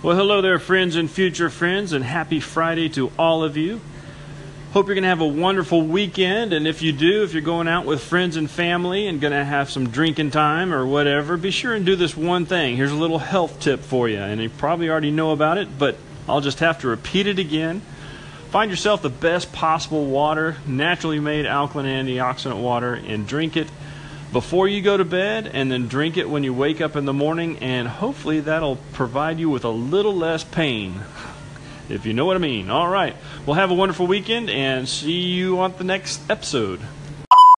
[0.00, 3.80] Well, hello there, friends and future friends, and happy Friday to all of you.
[4.72, 7.66] Hope you're going to have a wonderful weekend, and if you do, if you're going
[7.66, 11.50] out with friends and family and going to have some drinking time or whatever, be
[11.50, 12.76] sure and do this one thing.
[12.76, 15.96] Here's a little health tip for you, and you probably already know about it, but
[16.28, 17.82] I'll just have to repeat it again.
[18.50, 23.66] Find yourself the best possible water, naturally made alkaline antioxidant water, and drink it
[24.32, 27.12] before you go to bed and then drink it when you wake up in the
[27.12, 30.94] morning, and hopefully that'll provide you with a little less pain.
[31.88, 32.68] If you know what I mean.
[32.68, 33.16] All right.
[33.46, 36.80] Well, have a wonderful weekend and see you on the next episode.